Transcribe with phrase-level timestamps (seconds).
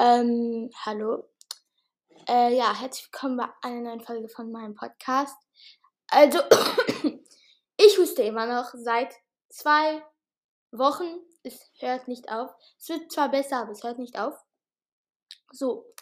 [0.00, 1.28] Ähm, hallo.
[2.28, 5.36] Äh, ja, herzlich willkommen bei einer neuen Folge von meinem Podcast.
[6.06, 6.38] Also,
[7.76, 9.12] ich huste immer noch seit
[9.48, 10.00] zwei
[10.70, 11.18] Wochen.
[11.42, 12.52] Es hört nicht auf.
[12.78, 14.34] Es wird zwar besser, aber es hört nicht auf.
[15.50, 15.92] So.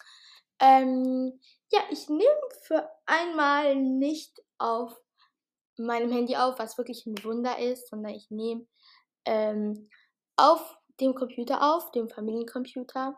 [0.61, 1.41] Ähm,
[1.73, 4.95] ja, ich nehme für einmal nicht auf
[5.79, 8.67] meinem Handy auf, was wirklich ein Wunder ist, sondern ich nehme
[9.25, 9.89] ähm,
[10.37, 13.17] auf dem Computer auf, dem Familiencomputer.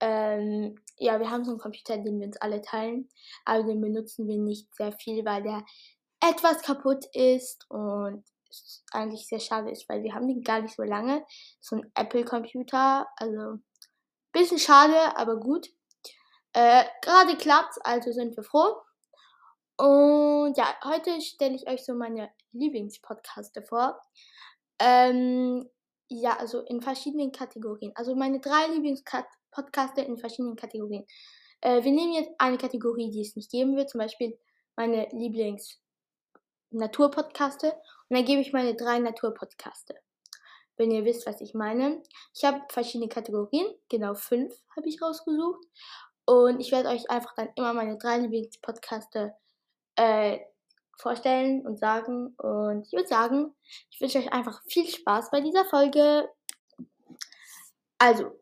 [0.00, 3.08] Ähm, ja, wir haben so einen Computer, den wir uns alle teilen,
[3.44, 5.64] aber den benutzen wir nicht sehr viel, weil der
[6.20, 10.76] etwas kaputt ist und es eigentlich sehr schade ist, weil wir haben den gar nicht
[10.76, 11.24] so lange.
[11.60, 13.58] So ein Apple-Computer, also
[14.32, 15.68] bisschen schade, aber gut.
[16.52, 18.76] Äh, Gerade klappt, also sind wir froh.
[19.78, 24.00] Und ja, heute stelle ich euch so meine Lieblingspodcaste vor.
[24.78, 25.68] Ähm,
[26.08, 27.92] ja, also in verschiedenen Kategorien.
[27.94, 28.68] Also meine drei
[29.56, 31.06] Lieblingspodcaste in verschiedenen Kategorien.
[31.60, 34.38] Äh, wir nehmen jetzt eine Kategorie, die es nicht geben wird, zum Beispiel
[34.76, 37.72] meine Lieblings-Naturpodcaste.
[38.08, 39.94] Und dann gebe ich meine drei Naturpodcaste.
[40.76, 42.02] Wenn ihr wisst, was ich meine.
[42.34, 45.64] Ich habe verschiedene Kategorien, genau fünf habe ich rausgesucht.
[46.26, 49.34] Und ich werde euch einfach dann immer meine drei Lieblingspodcaste
[49.94, 50.40] äh,
[50.98, 52.34] vorstellen und sagen.
[52.36, 53.54] Und ich würde sagen,
[53.90, 56.28] ich wünsche euch einfach viel Spaß bei dieser Folge.
[57.98, 58.38] Also,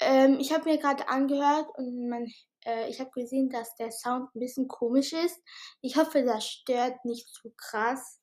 [0.00, 2.26] ähm, ich habe mir gerade angehört und man,
[2.64, 5.40] äh, ich habe gesehen, dass der Sound ein bisschen komisch ist.
[5.80, 8.20] Ich hoffe, das stört nicht zu krass.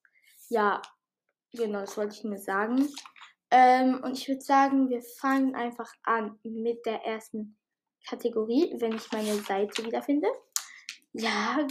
[0.49, 0.81] Ja,
[1.53, 2.87] genau, das wollte ich mir sagen.
[3.51, 7.57] Ähm, und ich würde sagen, wir fangen einfach an mit der ersten
[8.07, 10.27] Kategorie, wenn ich meine Seite wiederfinde.
[11.13, 11.65] Ja,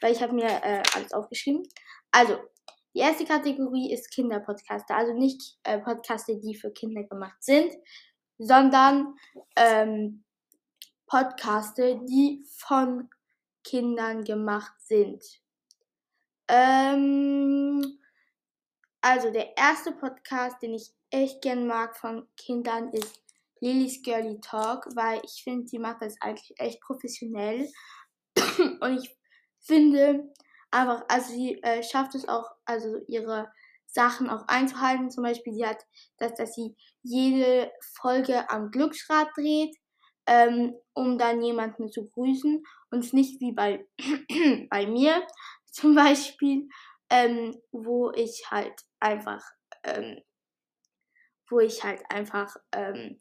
[0.00, 1.62] weil ich habe mir äh, alles aufgeschrieben.
[2.10, 2.38] Also,
[2.94, 4.94] die erste Kategorie ist Kinderpodcaster.
[4.94, 7.72] Also nicht äh, Podcaste, die für Kinder gemacht sind,
[8.38, 9.14] sondern
[9.56, 10.24] ähm,
[11.06, 13.10] Podcaste, die von
[13.64, 15.22] Kindern gemacht sind.
[16.48, 17.98] Ähm,
[19.00, 23.22] also der erste Podcast, den ich echt gern mag von Kindern, ist
[23.60, 27.68] Lily's Girly Talk, weil ich finde, sie macht das eigentlich echt professionell.
[28.80, 29.16] Und ich
[29.60, 30.32] finde
[30.70, 33.52] einfach, also sie äh, schafft es auch, also ihre
[33.92, 35.10] Sachen auch einzuhalten.
[35.10, 35.84] Zum Beispiel, sie hat
[36.18, 39.76] das, dass sie jede Folge am Glücksrad dreht,
[40.26, 42.64] ähm, um dann jemanden zu grüßen.
[42.90, 43.86] Und nicht wie bei,
[44.70, 45.26] bei mir
[45.66, 46.68] zum Beispiel,
[47.10, 49.44] ähm, wo ich halt einfach,
[49.84, 50.20] ähm,
[51.48, 53.20] wo ich halt einfach ähm,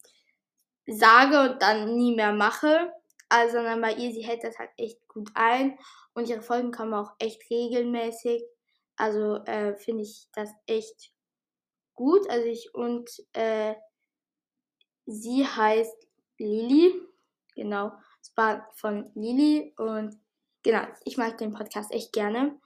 [0.87, 2.91] sage und dann nie mehr mache.
[3.29, 5.77] Also, sondern bei ihr, sie hält das halt echt gut ein
[6.13, 8.43] und ihre Folgen kommen auch echt regelmäßig.
[9.01, 11.11] Also äh, finde ich das echt
[11.95, 12.29] gut.
[12.29, 13.73] Also ich und äh,
[15.07, 16.07] sie heißt
[16.37, 16.93] Lili.
[17.55, 17.93] Genau.
[18.21, 20.19] Es war von Lili und
[20.61, 22.59] genau, ich mag den Podcast echt gerne.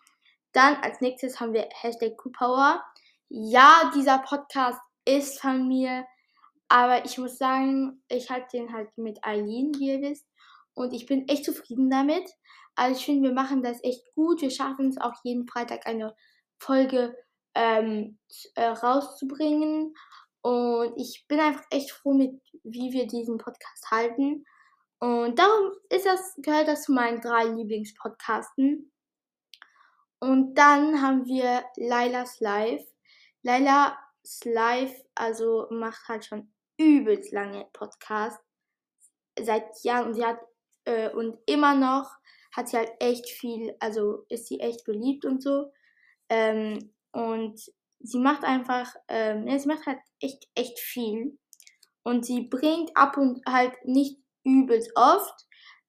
[0.52, 2.84] Dann als nächstes haben wir Hashtag Q-Power.
[3.30, 6.06] Ja, dieser Podcast ist von mir,
[6.68, 10.28] aber ich muss sagen, ich halte den halt mit Eileen, wie ihr wisst.
[10.74, 12.30] Und ich bin echt zufrieden damit.
[12.92, 14.42] Ich finde, wir machen das echt gut.
[14.42, 16.16] Wir schaffen es auch jeden Freitag eine
[16.60, 17.16] Folge
[17.54, 18.20] ähm,
[18.56, 19.94] äh, rauszubringen.
[20.42, 24.46] Und ich bin einfach echt froh mit, wie wir diesen Podcast halten.
[25.00, 28.92] Und darum ist das, gehört das zu meinen drei Lieblingspodcasten.
[30.20, 32.84] Und dann haben wir Lailas Live.
[33.42, 33.94] Lailas
[34.44, 38.40] Live, also macht halt schon übelst lange Podcast.
[39.40, 40.08] Seit Jahren.
[40.08, 40.40] Und sie hat
[40.86, 42.10] äh, und immer noch
[42.56, 45.72] hat sie halt echt viel, also ist sie echt beliebt und so.
[46.30, 47.60] Ähm, und
[48.00, 51.38] sie macht einfach, ähm, ja, sie macht halt echt, echt viel.
[52.04, 55.46] Und sie bringt ab und halt nicht übelst oft,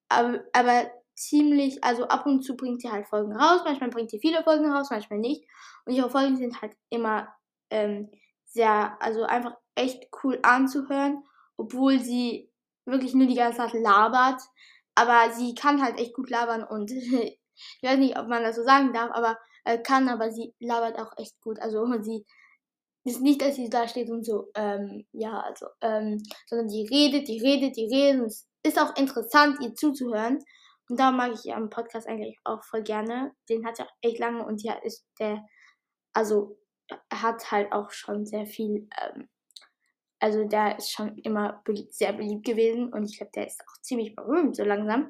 [0.09, 3.63] aber, aber ziemlich, also ab und zu bringt sie halt Folgen raus.
[3.65, 5.45] Manchmal bringt sie viele Folgen raus, manchmal nicht.
[5.85, 7.29] Und ihre Folgen sind halt immer
[7.71, 8.11] ähm,
[8.45, 11.23] sehr, also einfach echt cool anzuhören,
[11.57, 12.51] obwohl sie
[12.87, 14.41] wirklich nur die ganze Zeit labert.
[14.97, 17.39] Aber sie kann halt echt gut labern und ich
[17.83, 21.13] weiß nicht, ob man das so sagen darf, aber äh, kann, aber sie labert auch
[21.19, 21.61] echt gut.
[21.61, 22.25] Also sie
[23.05, 27.29] ist nicht, dass sie da steht und so, ähm, ja, also, ähm, sondern die redet,
[27.29, 28.21] die redet, die redet.
[28.23, 30.39] Und es ist auch interessant, ihr zuzuhören.
[30.89, 33.33] Und da mag ich am Podcast eigentlich auch voll gerne.
[33.49, 35.45] Den hat sie auch echt lange und ja, ist der,
[36.15, 36.59] also,
[37.13, 39.29] hat halt auch schon sehr viel ähm,
[40.19, 43.81] also der ist schon immer beliebt, sehr beliebt gewesen und ich glaube, der ist auch
[43.83, 45.09] ziemlich berühmt, so langsam.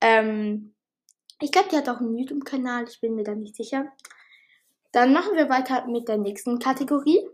[0.00, 0.74] Ähm,
[1.40, 3.92] ich glaube, der hat auch einen YouTube-Kanal, ich bin mir da nicht sicher.
[4.92, 7.28] Dann machen wir weiter mit der nächsten Kategorie.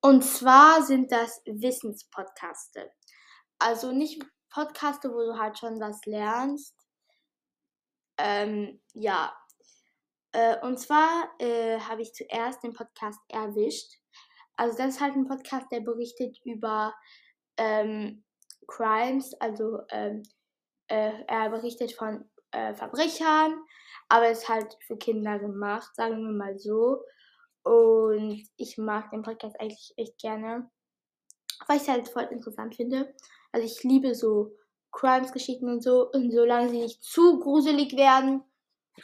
[0.00, 2.90] Und zwar sind das Wissenspodcaste.
[3.58, 6.76] Also nicht Podcaste, wo du halt schon was lernst.
[8.16, 9.36] Ähm, ja.
[10.32, 13.98] Äh, und zwar äh, habe ich zuerst den Podcast erwischt.
[14.56, 16.94] Also das ist halt ein Podcast, der berichtet über
[17.56, 18.24] ähm,
[18.66, 20.22] Crimes, also ähm,
[20.88, 23.60] äh, er berichtet von äh, Verbrechern,
[24.08, 27.02] aber ist halt für Kinder gemacht, sagen wir mal so.
[27.62, 30.70] Und ich mag den Podcast eigentlich echt gerne,
[31.66, 33.14] weil ich es halt voll interessant finde.
[33.52, 34.52] Also ich liebe so
[34.92, 38.42] Crimes-Geschichten und so, und solange sie nicht zu gruselig werden.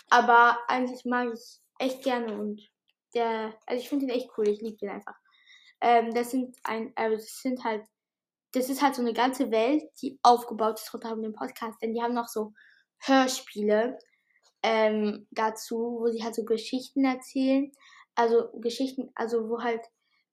[0.09, 2.61] Aber eigentlich mag ich echt gerne und
[3.15, 5.20] der, also ich finde den echt cool, ich liebe den einfach.
[5.81, 7.85] Ähm, das sind ein, also das sind halt
[8.53, 11.81] das ist halt so eine ganze Welt, die aufgebaut ist rund um Podcast.
[11.83, 12.53] Denn die haben noch so
[12.99, 13.99] Hörspiele
[14.63, 17.71] ähm, dazu, wo sie halt so Geschichten erzählen.
[18.15, 19.83] Also Geschichten, also wo halt,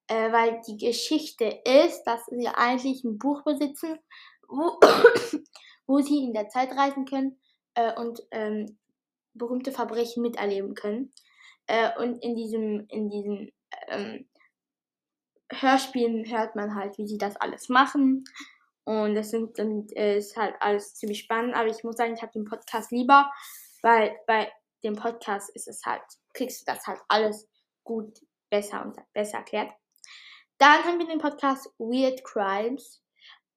[0.08, 4.00] äh, weil die Geschichte ist, dass sie eigentlich ein Buch besitzen,
[4.48, 4.80] wo,
[5.88, 7.40] wo sie in der Zeit reisen können
[7.76, 8.78] äh, und ähm,
[9.34, 11.14] berühmte Verbrechen miterleben können.
[11.68, 13.52] Äh, und in diesem, in diesem
[13.90, 14.28] ähm,
[15.52, 18.26] Hörspielen hört man halt, wie sie das alles machen.
[18.84, 21.56] Und das sind dann äh, ist halt alles ziemlich spannend.
[21.56, 23.32] Aber ich muss sagen, ich habe den Podcast lieber,
[23.82, 24.52] weil bei
[24.84, 26.04] dem Podcast ist es halt,
[26.34, 27.50] kriegst du das halt alles
[27.84, 29.72] gut, besser und besser erklärt.
[30.58, 33.04] Dann haben wir den Podcast Weird Crimes.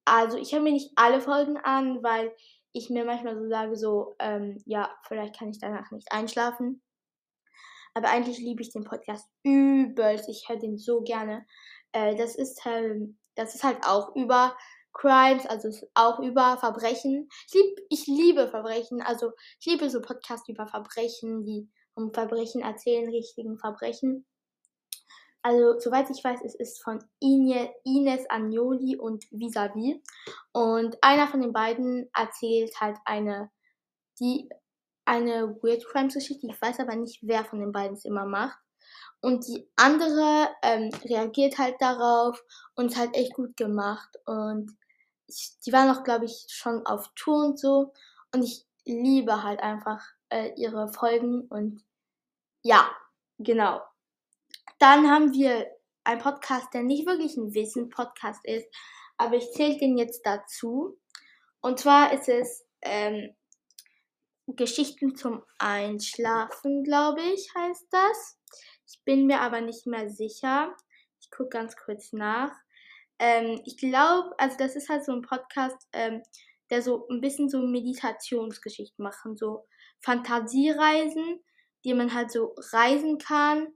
[0.05, 2.35] Also ich höre mir nicht alle Folgen an, weil
[2.73, 6.83] ich mir manchmal so sage, so, ähm, ja, vielleicht kann ich danach nicht einschlafen.
[7.95, 10.29] Aber eigentlich liebe ich den Podcast übelst.
[10.29, 11.47] Ich höre den so gerne.
[11.93, 14.57] Äh, das ist halt, das ist halt auch über
[14.93, 17.29] Crimes, also auch über Verbrechen.
[17.47, 22.63] Ich, lieb, ich liebe Verbrechen, also ich liebe so Podcasts über Verbrechen, die um Verbrechen
[22.63, 24.27] erzählen, richtigen Verbrechen.
[25.43, 30.03] Also, soweit ich weiß, es ist von Ines Agnoli und Visavi.
[30.53, 33.51] Und einer von den beiden erzählt halt eine,
[34.19, 34.51] die,
[35.07, 36.47] eine Weird Crimes Geschichte.
[36.47, 38.59] Ich weiß aber nicht, wer von den beiden es immer macht.
[39.21, 42.43] Und die andere ähm, reagiert halt darauf
[42.75, 44.09] und ist halt echt gut gemacht.
[44.25, 44.77] Und
[45.27, 47.93] ich, die war noch, glaube ich, schon auf Tour und so.
[48.33, 51.43] Und ich liebe halt einfach äh, ihre Folgen.
[51.49, 51.85] Und
[52.63, 52.91] ja,
[53.39, 53.83] genau.
[54.79, 55.67] Dann haben wir
[56.05, 58.67] einen Podcast, der nicht wirklich ein Wissen-Podcast ist,
[59.19, 60.99] aber ich zähle den jetzt dazu.
[61.61, 63.35] Und zwar ist es ähm,
[64.47, 68.40] Geschichten zum Einschlafen, glaube ich, heißt das.
[68.91, 70.75] Ich bin mir aber nicht mehr sicher.
[71.21, 72.51] Ich gucke ganz kurz nach.
[73.21, 76.23] Ähm, ich glaube, also das ist halt so ein Podcast, ähm,
[76.71, 79.69] der so ein bisschen so Meditationsgeschichten machen, so
[80.01, 81.41] Fantasiereisen,
[81.85, 83.69] die man halt so reisen kann,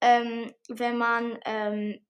[0.00, 2.04] ähm, wenn man, ähm,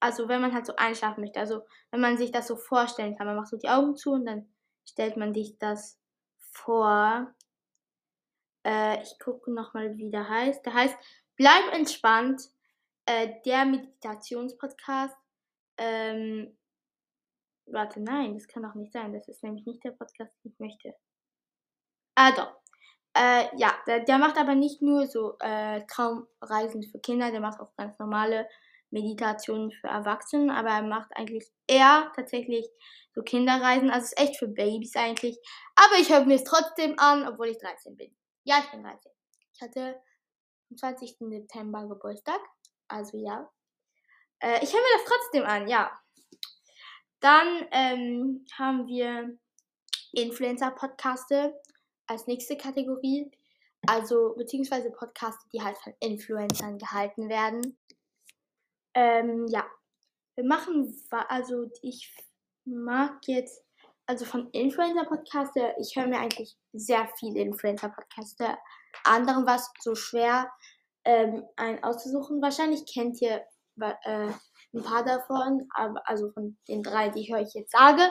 [0.00, 1.40] also wenn man halt so einschlafen möchte.
[1.40, 3.26] Also wenn man sich das so vorstellen kann.
[3.26, 4.48] Man macht so die Augen zu und dann
[4.88, 6.00] stellt man sich das
[6.38, 7.34] vor.
[8.64, 10.64] Äh, ich gucke nochmal, wie der heißt.
[10.64, 10.96] Der heißt
[11.36, 12.42] Bleib entspannt.
[13.06, 15.16] Äh, der Meditationspodcast.
[15.76, 16.56] Ähm,
[17.66, 19.12] warte, nein, das kann doch nicht sein.
[19.12, 20.94] Das ist nämlich nicht der Podcast, den ich möchte.
[22.14, 22.56] Ah, doch.
[23.16, 27.60] Äh, ja, der, der, macht aber nicht nur so äh, Traumreisen für Kinder, der macht
[27.60, 28.48] auch ganz normale
[28.90, 32.66] Meditationen für Erwachsene, aber er macht eigentlich eher tatsächlich
[33.14, 33.90] so Kinderreisen.
[33.90, 35.38] Also ist echt für Babys eigentlich.
[35.76, 38.16] Aber ich höre mir es trotzdem an, obwohl ich 13 bin.
[38.44, 39.12] Ja, ich bin 13.
[39.52, 40.00] Ich hatte
[40.74, 41.16] am 20.
[41.18, 42.40] September Geburtstag.
[42.88, 43.50] Also ja.
[44.40, 45.90] Äh, ich höre mir das trotzdem an, ja.
[47.20, 49.38] Dann ähm, haben wir
[50.12, 51.54] Influencer-Podcaste
[52.06, 53.30] als nächste Kategorie.
[53.86, 57.78] Also, beziehungsweise Podcaste, die halt von Influencern gehalten werden.
[58.94, 59.66] Ähm, ja.
[60.36, 60.92] Wir machen,
[61.28, 62.14] also ich
[62.64, 63.63] mag jetzt,
[64.06, 68.56] also von Influencer-Podcaste, ich höre mir eigentlich sehr viele Influencer-Podcaste
[69.02, 70.50] anderen war es so schwer,
[71.04, 72.40] ähm, einen auszusuchen.
[72.40, 73.42] Wahrscheinlich kennt ihr
[73.80, 74.28] äh,
[74.74, 78.02] ein paar davon, aber, also von den drei, die ich euch jetzt sage.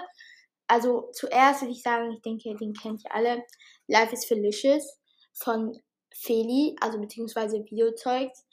[0.67, 3.43] Also zuerst würde ich sagen, ich denke, den kennt ihr alle.
[3.87, 4.99] Life is Felicious
[5.33, 5.77] von
[6.13, 8.45] Feli, also beziehungsweise Videozeugs.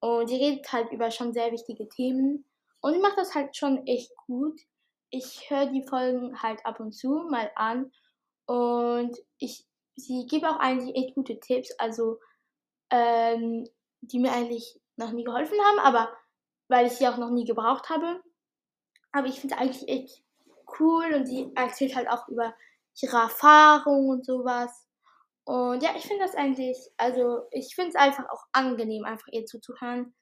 [0.00, 2.44] Und die redet halt über schon sehr wichtige Themen.
[2.80, 4.60] Und die macht das halt schon echt gut.
[5.10, 7.90] Ich höre die Folgen halt ab und zu mal an.
[8.46, 12.18] Und ich sie gibt auch eigentlich echt gute Tipps, also
[12.90, 13.68] ähm,
[14.00, 16.12] die mir eigentlich noch nie geholfen haben, aber
[16.68, 18.20] weil ich sie auch noch nie gebraucht habe.
[19.12, 20.22] Aber ich finde eigentlich echt
[20.78, 22.54] cool und sie erzählt halt auch über
[23.00, 24.86] ihre Erfahrungen und sowas.
[25.44, 29.46] Und ja, ich finde das eigentlich, also ich finde es einfach auch angenehm, einfach ihr
[29.46, 30.14] zuzuhören.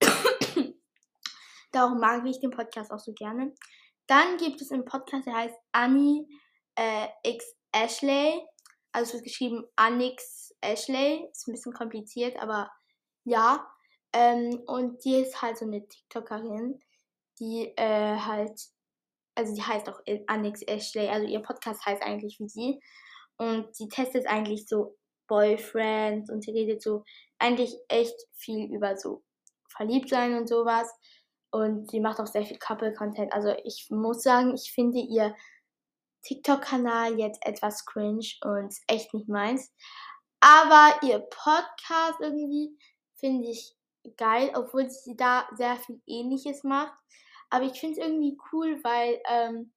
[1.72, 3.54] Darum mag ich den Podcast auch so gerne.
[4.12, 6.28] Dann gibt es einen Podcast, der heißt Annie
[6.74, 8.46] äh, X Ashley.
[8.92, 11.26] Also es wird geschrieben Anix Ashley.
[11.32, 12.70] Ist ein bisschen kompliziert, aber
[13.24, 13.66] ja.
[14.12, 16.78] Ähm, und die ist halt so eine TikTokerin,
[17.40, 18.60] die äh, halt,
[19.34, 22.80] also die heißt auch Anix Ashley, also ihr Podcast heißt eigentlich wie sie.
[23.38, 27.02] Und sie testet eigentlich so Boyfriends und sie redet so
[27.38, 29.22] eigentlich echt viel über so
[29.70, 30.92] Verliebtsein und sowas.
[31.52, 33.32] Und sie macht auch sehr viel Couple-Content.
[33.32, 35.34] Also ich muss sagen, ich finde ihr
[36.22, 39.72] TikTok-Kanal jetzt etwas cringe und echt nicht meins.
[40.40, 42.76] Aber ihr Podcast irgendwie
[43.16, 43.76] finde ich
[44.16, 46.94] geil, obwohl sie da sehr viel Ähnliches macht.
[47.50, 49.72] Aber ich finde es irgendwie cool, weil ähm,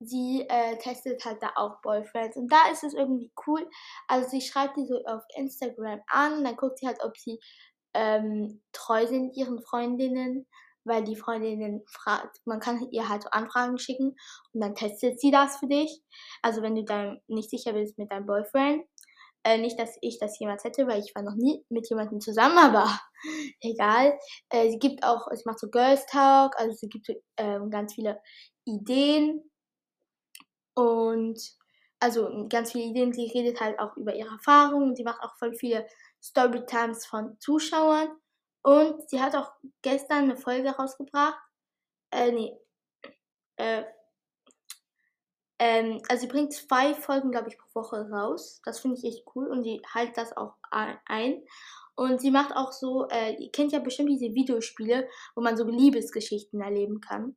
[0.00, 2.36] sie äh, testet halt da auch Boyfriends.
[2.36, 3.68] Und da ist es irgendwie cool.
[4.08, 7.40] Also sie schreibt die so auf Instagram an, dann guckt sie halt, ob sie
[7.94, 10.46] ähm, treu sind ihren Freundinnen,
[10.86, 14.16] weil die Freundinnen fragt, man kann ihr halt so Anfragen schicken
[14.52, 16.02] und dann testet sie das für dich.
[16.42, 18.84] Also wenn du dann nicht sicher bist mit deinem Boyfriend,
[19.44, 22.58] äh, nicht, dass ich das jemals hätte, weil ich war noch nie mit jemandem zusammen,
[22.58, 22.88] aber
[23.60, 24.18] egal.
[24.50, 28.20] Äh, sie gibt auch, sie macht so Girls Talk, also sie gibt äh, ganz viele
[28.64, 29.42] Ideen
[30.74, 31.40] und
[32.00, 33.12] also ganz viele Ideen.
[33.12, 34.94] Sie redet halt auch über ihre Erfahrungen.
[34.96, 35.86] Sie macht auch voll viele
[36.22, 38.08] Storytimes von Zuschauern.
[38.66, 41.38] Und sie hat auch gestern eine Folge rausgebracht.
[42.10, 42.58] Äh, nee.
[43.54, 43.84] Äh,
[45.60, 48.60] ähm, also sie bringt zwei Folgen, glaube ich, pro Woche raus.
[48.64, 50.54] Das finde ich echt cool und sie hält das auch
[51.04, 51.44] ein.
[51.94, 55.64] Und sie macht auch so, äh, ihr kennt ja bestimmt diese Videospiele, wo man so
[55.64, 57.36] Liebesgeschichten erleben kann.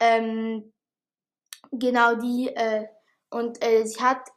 [0.00, 0.74] Ähm,
[1.70, 2.88] genau die, äh,
[3.30, 4.28] und äh, sie hat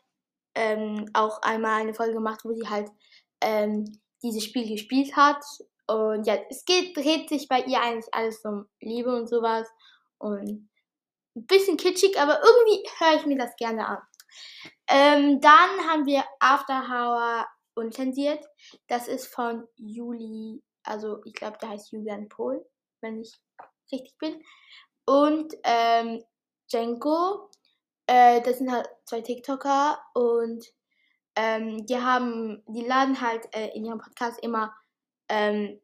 [0.55, 2.89] ähm, auch einmal eine Folge gemacht, wo sie halt
[3.41, 5.43] ähm, dieses Spiel gespielt hat.
[5.87, 9.67] Und ja, es geht, dreht sich bei ihr eigentlich alles um Liebe und sowas.
[10.17, 10.69] Und
[11.35, 13.97] ein bisschen kitschig, aber irgendwie höre ich mir das gerne an.
[14.87, 18.43] Ähm, dann haben wir After Hour unzensiert.
[18.87, 22.65] Das ist von Juli, also ich glaube, der heißt Julian Pohl,
[23.01, 23.39] wenn ich
[23.91, 24.41] richtig bin.
[25.05, 26.23] Und ähm,
[26.69, 27.49] Jenko.
[28.07, 30.63] Äh, das sind halt zwei TikToker und
[31.35, 34.75] ähm, die haben, die laden halt äh, in ihrem Podcast immer
[35.29, 35.79] ähm,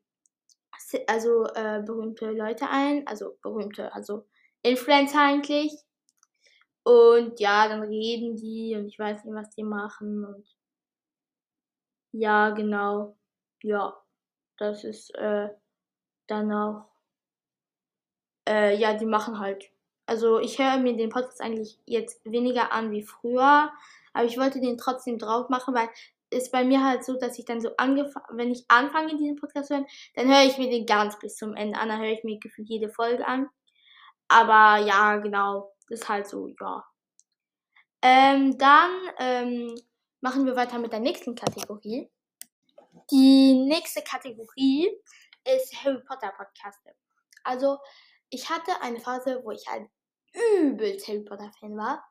[1.07, 4.25] also äh, berühmte Leute ein, also berühmte, also
[4.63, 5.73] Influencer eigentlich.
[6.83, 10.47] Und ja, dann reden die und ich weiß nicht, was die machen und
[12.13, 13.17] ja, genau.
[13.63, 13.95] Ja,
[14.57, 15.49] das ist äh,
[16.27, 16.89] dann auch,
[18.47, 19.71] äh, ja, die machen halt
[20.11, 23.71] also ich höre mir den Podcast eigentlich jetzt weniger an wie früher,
[24.11, 25.87] aber ich wollte den trotzdem drauf machen, weil
[26.31, 29.67] es bei mir halt so, dass ich dann so angefangen, wenn ich anfange, diesen Podcast
[29.67, 32.23] zu hören, dann höre ich mir den ganz bis zum Ende an, dann höre ich
[32.23, 33.49] mir gefühlt jede Folge an.
[34.27, 36.85] Aber ja, genau, das ist halt so, ja.
[38.01, 39.75] Ähm, dann ähm,
[40.21, 42.09] machen wir weiter mit der nächsten Kategorie.
[43.11, 44.89] Die nächste Kategorie
[45.45, 46.95] ist Harry Potter Podcaste.
[47.43, 47.77] Also
[48.29, 49.87] ich hatte eine Phase, wo ich halt
[50.33, 52.03] übelst Harry Potter Fan war.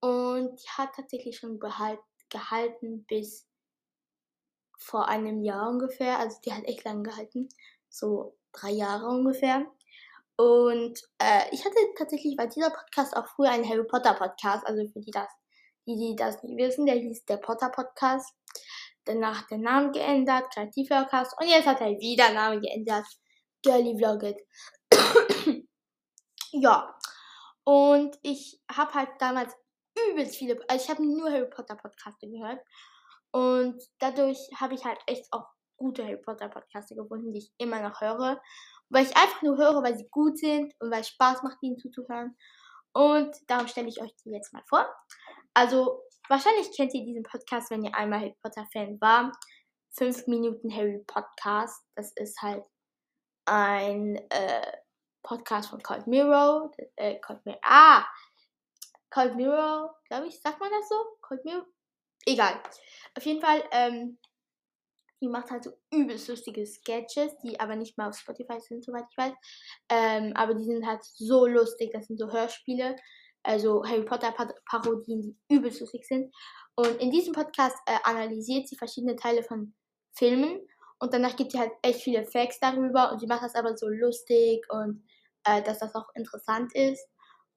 [0.00, 3.45] Und die hat tatsächlich schon behalt, gehalten bis
[4.76, 6.18] vor einem Jahr ungefähr.
[6.18, 7.48] Also die hat echt lang gehalten.
[7.88, 9.66] So drei Jahre ungefähr.
[10.36, 14.66] Und äh, ich hatte tatsächlich bei dieser Podcast auch früher einen Harry Potter Podcast.
[14.66, 15.28] Also für die das,
[15.86, 18.34] die, die das nicht wissen, der hieß der Potter Podcast.
[19.04, 21.34] Danach der Name geändert, Creative Vlogcast.
[21.40, 23.06] Und jetzt hat er wieder Name geändert.
[23.62, 24.40] Girly Vlogget.
[26.52, 26.94] ja.
[27.64, 29.54] Und ich habe halt damals
[30.10, 32.60] übelst viele, also ich habe nur Harry Potter Podcaste gehört.
[33.36, 35.44] Und dadurch habe ich halt echt auch
[35.76, 38.40] gute Harry Potter Podcaste gefunden, die ich immer noch höre.
[38.88, 41.76] Weil ich einfach nur höre, weil sie gut sind und weil es Spaß macht, ihnen
[41.76, 42.34] zuzuhören.
[42.94, 44.88] Und darum stelle ich euch die jetzt mal vor.
[45.52, 49.32] Also, wahrscheinlich kennt ihr diesen Podcast, wenn ihr einmal Harry Potter Fan war.
[49.98, 51.84] 5 Minuten Harry Podcast.
[51.94, 52.64] Das ist halt
[53.44, 54.72] ein äh,
[55.22, 56.70] Podcast von Cold Mirror.
[56.96, 57.60] Äh, Cold Mirror.
[57.62, 58.06] Ah!
[59.10, 60.96] Cold Mirror, glaube ich, sagt man das so?
[61.20, 61.66] Cold Mirror?
[62.24, 62.60] Egal.
[63.14, 64.18] Auf jeden Fall, ähm,
[65.20, 69.04] die macht halt so übelst lustige Sketches, die aber nicht mal auf Spotify sind, soweit
[69.10, 69.32] ich weiß.
[69.88, 71.90] Ähm, aber die sind halt so lustig.
[71.92, 72.96] Das sind so Hörspiele,
[73.42, 74.34] also Harry Potter
[74.68, 76.34] Parodien, die übelst lustig sind.
[76.74, 79.74] Und in diesem Podcast äh, analysiert sie verschiedene Teile von
[80.12, 80.60] Filmen
[80.98, 83.88] und danach gibt sie halt echt viele Facts darüber und sie macht das aber so
[83.88, 85.04] lustig und
[85.44, 87.06] äh, dass das auch interessant ist.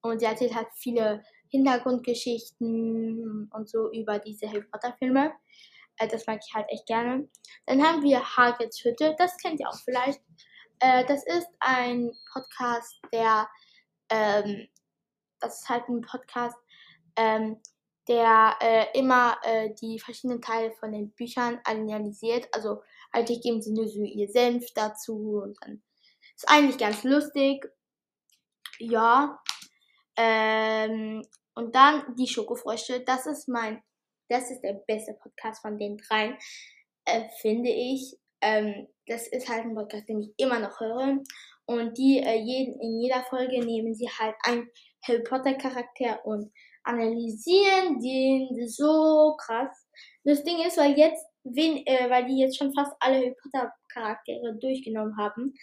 [0.01, 5.34] Und sie erzählt halt viele Hintergrundgeschichten und so über diese Harry Potter Filme.
[5.98, 7.27] Äh, das mag ich halt echt gerne.
[7.65, 10.22] Dann haben wir Hagrids Hütte, das kennt ihr auch vielleicht.
[10.79, 13.50] Äh, das ist ein Podcast, der
[14.12, 14.68] Ähm,
[15.39, 16.58] das ist halt ein Podcast,
[17.15, 17.62] ähm,
[18.08, 22.48] der äh, immer äh, die verschiedenen Teile von den Büchern analysiert.
[22.53, 25.82] Also eigentlich geben sie nur so ihr Senf dazu und dann
[26.36, 27.65] ist eigentlich ganz lustig.
[28.79, 29.39] Ja.
[30.20, 31.24] Ähm,
[31.56, 33.02] und dann die Schokofrösche.
[33.06, 33.82] Das ist mein,
[34.30, 36.38] das ist der beste Podcast von den dreien,
[37.06, 38.18] äh, finde ich.
[38.42, 41.20] Ähm, das ist halt ein Podcast, den ich immer noch höre.
[41.66, 44.70] Und die äh, jeden, in jeder Folge nehmen sie halt einen
[45.08, 46.52] Harry Potter Charakter und
[46.84, 49.88] analysieren den so krass.
[50.26, 53.72] Das Ding ist, weil jetzt, wen, äh, weil die jetzt schon fast alle Harry Potter
[53.88, 55.54] Charaktere durchgenommen haben,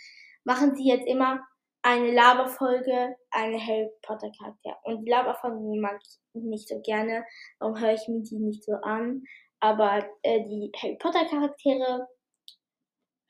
[0.44, 1.40] machen sie jetzt immer
[1.86, 4.76] eine Laberfolge, eine Harry Potter Charakter.
[4.82, 7.24] Und die Laberfolgen mag ich nicht so gerne,
[7.60, 9.22] darum höre ich mir die nicht so an.
[9.60, 12.08] Aber äh, die Harry Potter Charaktere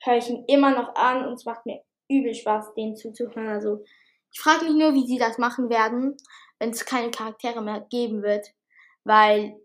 [0.03, 3.47] höre ich ihn immer noch an und es macht mir übel Spaß, denen zuzuhören.
[3.47, 3.83] Also
[4.33, 6.17] ich frage mich nur, wie sie das machen werden,
[6.57, 8.47] wenn es keine Charaktere mehr geben wird,
[9.03, 9.55] weil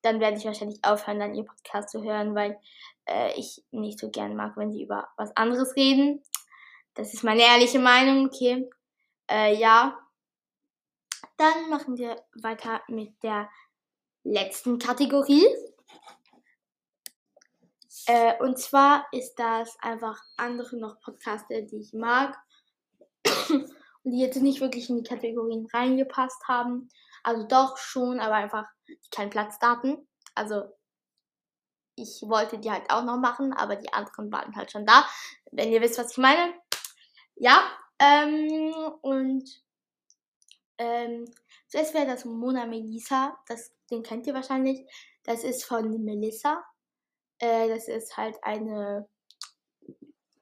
[0.00, 2.58] dann werde ich wahrscheinlich aufhören, dann ihr Podcast zu hören, weil
[3.04, 6.22] äh, ich nicht so gern mag, wenn sie über was anderes reden.
[6.98, 8.68] Das ist meine ehrliche Meinung, okay.
[9.30, 9.96] Äh, ja.
[11.36, 13.48] Dann machen wir weiter mit der
[14.24, 15.46] letzten Kategorie.
[18.06, 22.36] Äh, und zwar ist das einfach andere noch Podcasts, die ich mag.
[23.48, 23.70] und
[24.02, 26.88] die jetzt nicht wirklich in die Kategorien reingepasst haben.
[27.22, 28.66] Also doch schon, aber einfach
[29.12, 30.08] keinen Platzdaten.
[30.34, 30.64] Also
[31.94, 35.06] ich wollte die halt auch noch machen, aber die anderen waren halt schon da.
[35.52, 36.54] Wenn ihr wisst, was ich meine.
[37.40, 39.62] Ja, ähm, und
[40.78, 41.24] ähm,
[41.68, 43.38] zuerst wäre das Mona Melissa.
[43.46, 44.84] Das, den kennt ihr wahrscheinlich.
[45.24, 46.64] Das ist von Melissa.
[47.38, 49.08] Äh, das ist halt eine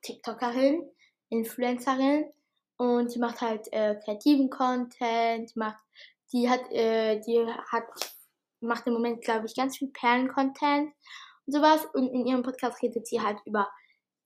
[0.03, 0.89] TikTokerin,
[1.29, 2.33] Influencerin
[2.77, 5.83] und die macht halt äh, kreativen Content, macht,
[6.33, 7.85] die hat, äh, die hat,
[8.61, 10.93] macht im Moment, glaube ich, ganz viel Perlen-Content
[11.47, 11.87] und sowas.
[11.95, 13.69] Und in ihrem Podcast redet sie halt über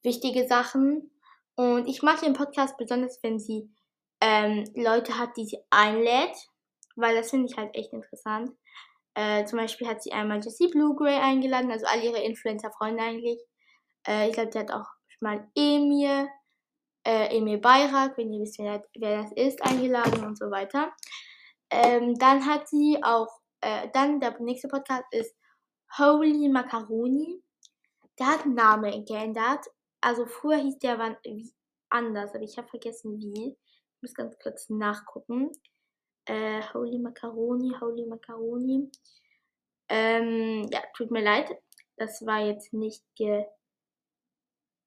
[0.02, 1.10] wichtige Sachen.
[1.60, 3.70] Und ich mag den Podcast besonders, wenn sie
[4.22, 6.34] ähm, Leute hat, die sie einlädt,
[6.96, 8.50] weil das finde ich halt echt interessant.
[9.12, 13.38] Äh, zum Beispiel hat sie einmal Jessie Blue Gray eingeladen, also all ihre Influencer-Freunde eigentlich.
[14.08, 14.86] Äh, ich glaube, die hat auch
[15.20, 16.30] mal Emir
[17.06, 20.90] äh, Emil Bayrak, wenn ihr wisst, wer, wer, das ist, eingeladen und so weiter.
[21.68, 23.28] Ähm, dann hat sie auch,
[23.60, 25.36] äh, dann der nächste Podcast ist
[25.98, 27.42] Holy Macaroni.
[28.18, 29.66] Der hat einen Namen geändert.
[30.00, 31.52] Also früher hieß der wie
[31.90, 33.56] anders, aber ich habe vergessen wie.
[33.96, 35.50] Ich muss ganz kurz nachgucken.
[36.24, 38.90] Äh, Holy Macaroni, Holy Macaroni.
[39.88, 41.50] Ähm, ja, tut mir leid.
[41.96, 43.44] Das war jetzt nicht ge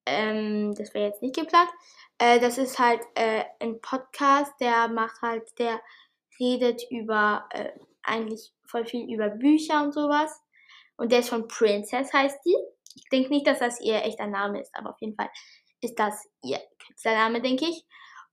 [0.05, 1.69] ähm, das wäre jetzt nicht geplant.
[2.17, 5.79] Äh, das ist halt äh, ein Podcast, der macht halt, der
[6.39, 7.71] redet über äh,
[8.01, 10.41] eigentlich voll viel über Bücher und sowas.
[10.97, 12.57] Und der ist von Princess, heißt die.
[12.95, 15.29] Ich denke nicht, dass das ihr echter Name ist, aber auf jeden Fall
[15.81, 17.85] ist das ihr Künstlername, denke ich.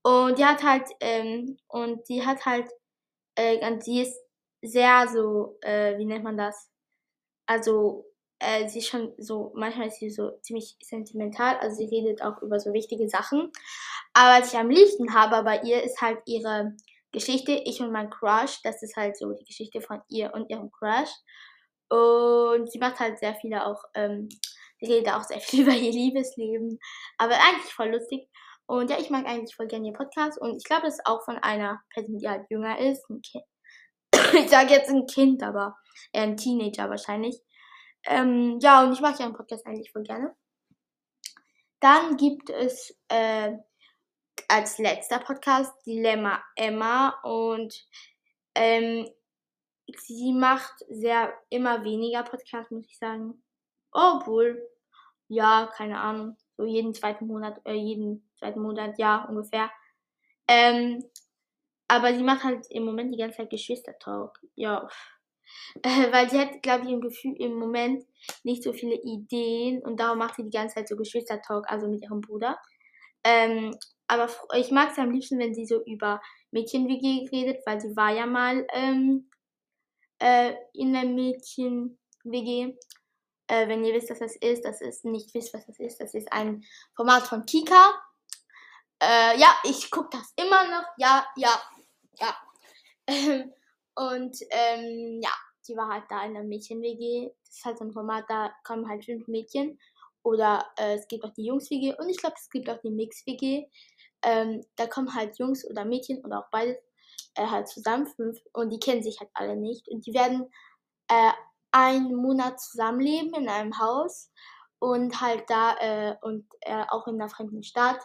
[0.03, 2.67] Und die hat halt, ähm, und die hat halt,
[3.35, 4.17] äh, sie ist
[4.61, 6.69] sehr so, äh, wie nennt man das?
[7.45, 8.05] Also
[8.39, 12.41] äh, sie ist schon so, manchmal ist sie so ziemlich sentimental, also sie redet auch
[12.41, 13.51] über so wichtige Sachen.
[14.13, 16.75] Aber was ich am liebsten habe bei ihr ist halt ihre
[17.11, 18.61] Geschichte, ich und mein Crush.
[18.63, 21.09] Das ist halt so die Geschichte von ihr und ihrem Crush.
[21.91, 24.29] Und sie macht halt sehr viele auch, ähm,
[24.79, 26.79] sie redet auch sehr viel über ihr Liebesleben.
[27.17, 28.29] Aber eigentlich voll lustig.
[28.65, 30.39] Und ja, ich mag eigentlich voll gerne ihr Podcast.
[30.39, 33.09] Und ich glaube, das ist auch von einer Person, die halt jünger ist.
[33.09, 33.43] Ein kind.
[34.33, 35.75] ich sage jetzt ein Kind, aber
[36.13, 37.41] eher ein Teenager wahrscheinlich.
[38.05, 40.33] Ähm, ja, und ich ja einen Podcast eigentlich voll gerne.
[41.81, 43.51] Dann gibt es äh,
[44.47, 47.73] als letzter Podcast Dilemma Emma und
[48.55, 49.09] ähm,
[49.97, 53.41] sie macht sehr immer weniger Podcasts, muss ich sagen.
[53.91, 54.61] Obwohl,
[55.27, 59.69] ja, keine Ahnung, so jeden zweiten Monat, äh, jeden zweiten Monat, ja, ungefähr.
[60.47, 61.03] Ähm,
[61.87, 64.39] aber sie macht halt im Moment die ganze Zeit Geschwister-Talk.
[64.55, 64.87] Ja,
[65.83, 68.05] äh, weil sie hat, glaube ich, im Gefühl im Moment
[68.43, 72.01] nicht so viele Ideen und darum macht sie die ganze Zeit so Geschwister-Talk, also mit
[72.01, 72.57] ihrem Bruder.
[73.23, 73.75] Ähm,
[74.07, 78.13] aber ich mag es am liebsten, wenn sie so über Mädchen-WG redet, weil sie war
[78.13, 79.29] ja mal ähm,
[80.21, 82.75] äh, in der Mädchen-WG.
[83.47, 86.13] Äh, wenn ihr wisst, was das ist, das ist nicht wisst, was das ist, das
[86.13, 86.63] ist ein
[86.95, 88.01] Format von Kika.
[89.01, 90.85] Äh, ja, ich gucke das immer noch.
[90.97, 91.61] Ja, ja,
[92.19, 92.37] ja.
[93.95, 95.31] Und ähm, ja,
[95.67, 97.31] die war halt da in der Mädchen-WG.
[97.45, 99.79] Das ist halt so ein Format, da kommen halt fünf Mädchen.
[100.23, 103.65] Oder äh, es gibt auch die Jungs-WG und ich glaube, es gibt auch die Mix-WG.
[104.23, 106.77] Ähm, da kommen halt Jungs oder Mädchen oder auch beides
[107.35, 109.87] äh, halt zusammen, fünf, und die kennen sich halt alle nicht.
[109.89, 110.51] Und die werden
[111.07, 111.31] äh,
[111.71, 114.31] einen Monat zusammenleben in einem Haus
[114.79, 117.99] und halt da äh, und äh, auch in einer fremden Stadt.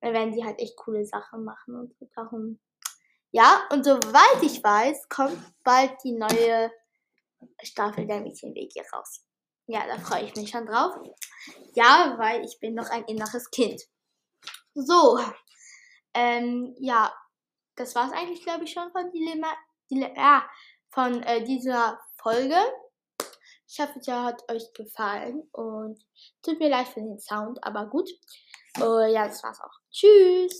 [0.00, 2.58] Und dann werden die halt echt coole Sachen machen und so darum.
[3.32, 6.70] Ja, und soweit ich weiß, kommt bald die neue
[7.62, 9.24] Staffel der Mädchenwege raus.
[9.66, 10.96] Ja, da freue ich mich schon drauf.
[11.74, 13.80] Ja, weil ich bin noch ein inneres Kind.
[14.74, 15.18] So,
[16.14, 17.12] ähm, ja,
[17.80, 19.48] das war es eigentlich, glaube ich, schon von Dilemma,
[19.90, 20.50] Dilemma ja,
[20.90, 22.56] von äh, dieser Folge.
[23.66, 25.98] Ich hoffe, es hat euch gefallen und
[26.42, 28.10] tut mir leid für den Sound, aber gut.
[28.78, 29.80] Uh, ja, das war's auch.
[29.90, 30.52] Tschüss!